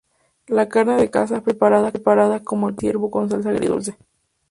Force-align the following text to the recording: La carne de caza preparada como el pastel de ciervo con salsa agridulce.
La 0.47 0.67
carne 0.67 0.95
de 0.97 1.11
caza 1.11 1.43
preparada 1.43 1.91
como 2.39 2.69
el 2.69 2.73
pastel 2.73 2.75
de 2.75 2.79
ciervo 2.87 3.11
con 3.11 3.29
salsa 3.29 3.49
agridulce. 3.51 3.97